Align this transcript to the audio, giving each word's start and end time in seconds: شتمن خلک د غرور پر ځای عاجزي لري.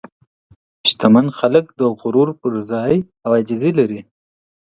شتمن 0.89 1.27
خلک 1.39 1.65
د 1.79 1.81
غرور 1.99 2.29
پر 2.41 2.53
ځای 2.71 2.93
عاجزي 3.29 3.71
لري. 3.79 4.01